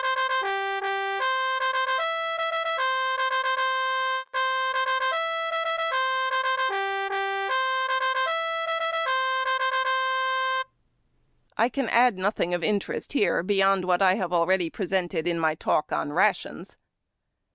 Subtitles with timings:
[11.55, 15.37] 187 I can add nothing of interest here beyond what I have already presented in
[15.39, 16.77] my talk on rations.